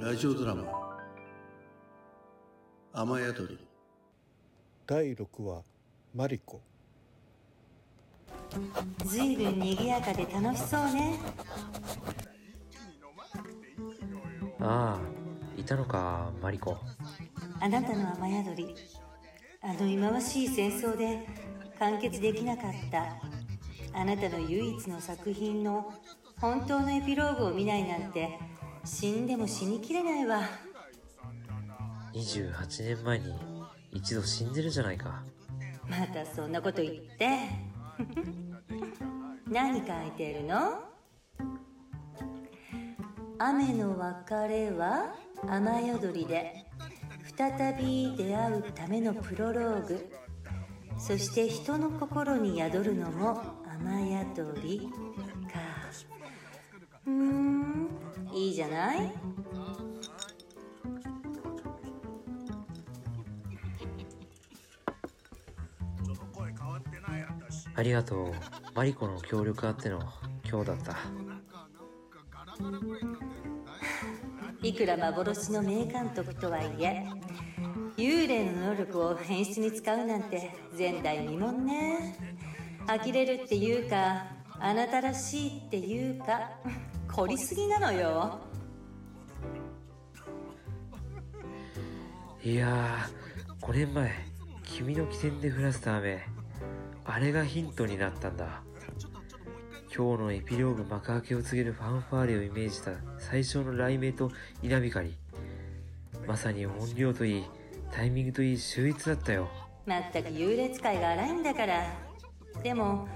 [0.00, 0.64] ラジオドラマ
[2.94, 3.58] 「雨宿り。
[4.86, 5.62] 第6話
[6.14, 6.62] マリコ。
[9.04, 11.18] ずいぶん賑やかで楽しそうね。
[14.58, 16.78] ああいたのかマリコ。
[17.60, 18.74] あなたの雨宿り。
[19.60, 21.26] あの忌まわしい戦争で
[21.78, 23.20] 完結できなかった。
[23.92, 25.92] あなたの唯一の作品の
[26.40, 28.38] 本当のエピローグを見ないなんて
[28.84, 30.42] 死んでも死にきれないわ。
[32.14, 33.34] 28年前に
[33.92, 35.22] 一度死んでるじゃないか。
[35.88, 37.38] またそんなこと言って。
[39.50, 40.84] 何書いてるの？
[43.38, 45.14] 雨の別れは
[45.48, 46.66] 雨宿りで
[47.36, 50.10] 再び出会うためのプロローグ。
[50.98, 54.90] そして人の心に宿るのも雨宿り
[55.50, 55.58] か
[57.06, 57.88] うーん
[58.40, 59.12] いいじゃない？
[67.74, 68.32] ありがとう。
[68.74, 70.00] マリコの協力あっての
[70.48, 70.96] 今日だった。
[74.62, 77.06] いくら幻の名監督とはいえ
[77.96, 82.16] 幽霊の能力を演出に使うなんて前代未聞ね。
[82.86, 84.26] 呆れるっていうか
[84.58, 86.50] あなたらしいっていうか
[87.12, 88.38] 凝りすぎなのよ。
[92.42, 94.10] いやー5年前
[94.64, 96.24] 君の起点で降らせた雨
[97.04, 98.62] あれがヒントになったんだ。
[99.94, 104.30] 今日のエピローグ幕開けを告げるファンファーレをイメージした最初の雷鳴と
[104.62, 105.14] 稲光。
[106.26, 107.44] まさに音量といい
[107.90, 109.48] タイミングといい秀逸だったよ。
[109.84, 111.92] まったく幽霊使いが荒いんだから。
[112.62, 113.08] でも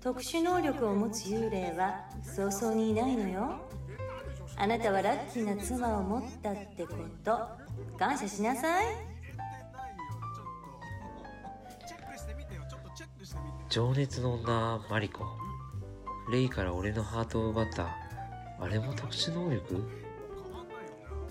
[0.00, 3.56] 特殊能力を持つ幽霊はそうそうにいないのよ。
[4.56, 6.94] あなたはラッキーな妻を持ったってこ
[7.24, 7.38] と。
[7.98, 8.86] 感謝しなさい。
[13.68, 15.24] 情熱の女マリコ。
[16.30, 17.88] レイから俺のハートを奪った。
[18.58, 19.88] あれも特殊能力？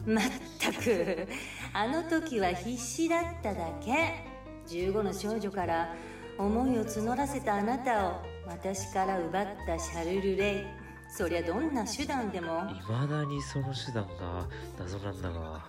[0.06, 0.25] まっ
[0.59, 1.28] たく。
[1.73, 4.35] あの時は必死だっただけ。
[4.68, 5.95] 15の少女から
[6.38, 10.66] 思いを募らせたあなたを私から奪ったシャルル・レイ
[11.09, 12.67] そりゃどんな手段でも。
[12.67, 14.47] 未だにその手段が
[14.79, 15.66] 謎なんだが。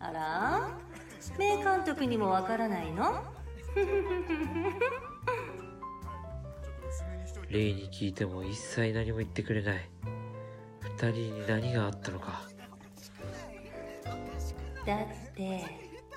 [0.00, 0.70] あら？
[1.38, 3.22] 名監督にもわからないの？
[7.50, 9.88] レイに聞いても一切何も言ってくれない。
[10.80, 12.42] 二人に何があったのか。
[14.86, 15.64] だって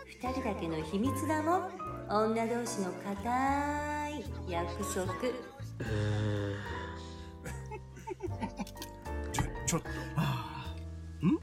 [0.06, 1.69] 二人だけの秘密だもん。
[2.09, 5.06] 女同士の固い約束
[9.31, 9.90] ちょちょっと
[11.25, 11.40] ん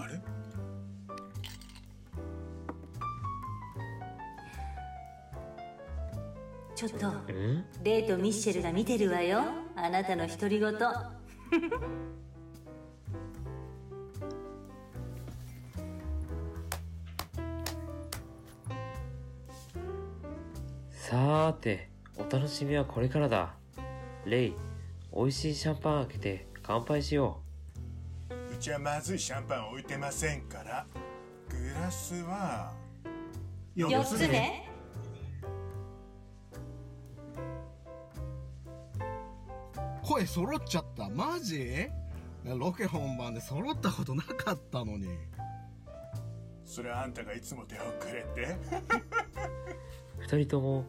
[0.00, 0.20] あれ
[6.74, 9.42] ちょっとうんレイとミッシェルが見てるわよ。
[9.76, 10.72] あなたの独り言。
[20.90, 21.89] さーて
[22.20, 23.54] お楽しみはこれからだ。
[24.26, 24.54] レイ
[25.16, 27.50] 美味しいシャンパン開けて乾杯しよう。
[28.60, 30.86] ちはまずいシャンパン置いてませんから。
[31.48, 32.72] グラスは
[33.74, 34.68] 4つね
[40.02, 41.08] 声揃っちゃった。
[41.08, 41.88] マジ？
[42.44, 45.08] ロケ本番で揃ったことなかったのに。
[46.66, 48.58] それあんたがいつも手遅れて。
[50.18, 50.84] う 二人とも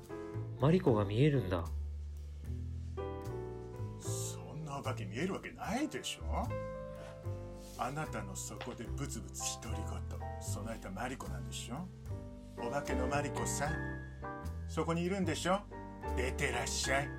[0.60, 1.66] マリコが見えるんだ。
[4.00, 6.48] そんなお化け見えるわけないでしょ。
[7.78, 10.20] あなたの底でブツブツ独り言。
[10.42, 11.88] 備えたマリコなんでしょ。
[12.64, 13.70] お化けのマリコさん。
[14.68, 15.60] そこにいるんでしょ。
[16.16, 17.10] 出てらっしゃい。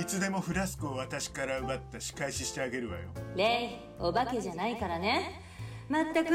[0.00, 3.08] いつでもフラスコを私から奪った仕返ししてあげるわよ。
[3.36, 5.42] レイお化けじゃないからね。
[5.88, 6.30] まったく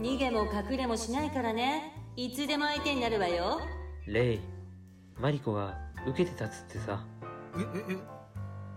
[0.00, 1.92] 逃げも隠れもしないからね。
[2.16, 3.60] いつでも相手になるわよ
[4.06, 4.40] レイ
[5.18, 7.04] マリコが受けて立つってさ。
[7.56, 7.64] え、え、
[7.94, 7.96] え、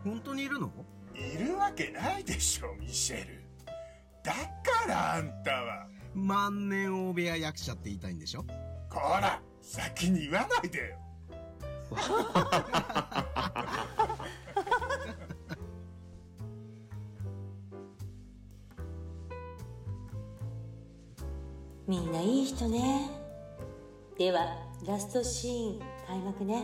[0.03, 0.71] 本当にいるの？
[1.15, 3.41] いるわけないでしょミシェル。
[4.23, 4.39] だか
[4.87, 5.87] らあんたは。
[6.13, 8.43] 万年大部屋役者って言いたいんでしょ？
[8.89, 10.97] こら先に言わないでよ。
[21.87, 23.09] みんないい人ね。
[24.17, 26.63] ではラストシーン開幕ね。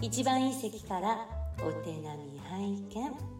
[0.00, 1.26] 一番隕石から
[1.66, 3.34] お手並み拝見。